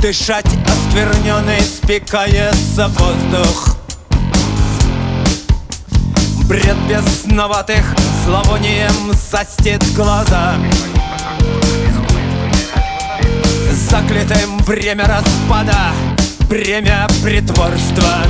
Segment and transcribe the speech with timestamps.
[0.00, 3.76] Дышать оскверненный спекается воздух.
[6.48, 7.84] Бред бесноватых
[8.24, 10.54] зловонием состит глаза.
[13.90, 15.92] Заклятым время распада,
[16.48, 18.24] время притворства.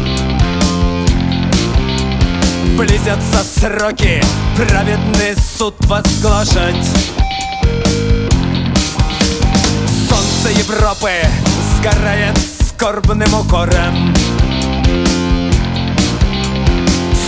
[2.77, 4.21] Близятся сроки,
[4.57, 6.89] праведный суд возглашать
[10.09, 11.11] Солнце Европы
[11.81, 12.37] сгорает
[12.69, 14.15] скорбным укором.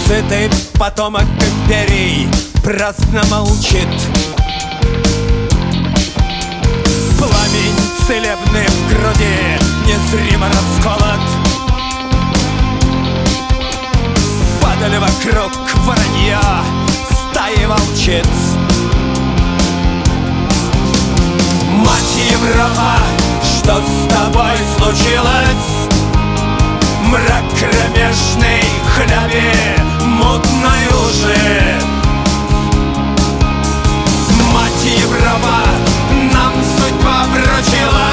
[0.06, 2.28] Сытый потомок империй
[2.62, 3.88] праздно молчит.
[7.18, 11.20] Пламень целебный в груди незримо расколот.
[14.60, 15.52] Падали вокруг
[15.86, 16.42] воронья
[17.30, 18.41] стаи волчиц
[24.92, 25.88] случилось?
[27.06, 28.62] Мрак кромешный
[28.94, 29.52] хляби
[30.04, 31.80] мутной лжи
[34.52, 35.64] Мать Европа,
[36.32, 38.10] нам судьба вручила.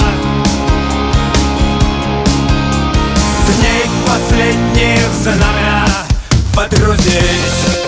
[3.58, 5.86] Дней последних знамя
[6.56, 7.79] подрузить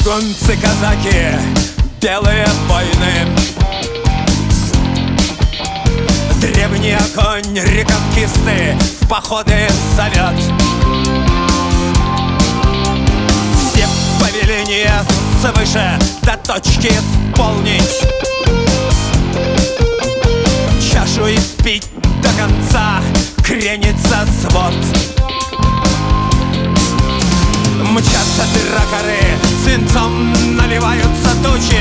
[0.00, 1.38] Баски, бургунцы, казаки,
[2.00, 3.36] белые войны.
[6.40, 10.38] Древний огонь, реконкисты в походы зовет
[13.58, 13.86] Все
[14.20, 15.04] повеления
[15.40, 18.00] свыше до точки исполнить.
[20.92, 21.88] Чашу испить
[22.22, 23.00] до конца
[23.44, 25.19] кренится свод
[29.70, 31.78] свинцом наливаются тучи.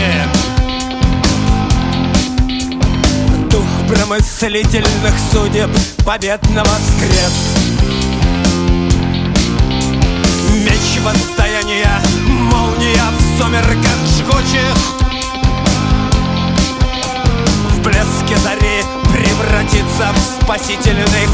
[3.50, 5.70] Дух промыслительных судеб
[6.06, 7.34] победно воскрес.
[10.64, 14.78] Меч возстояния, молния в сумерках жгучих.
[17.72, 21.28] В блеске зари превратится в спасительный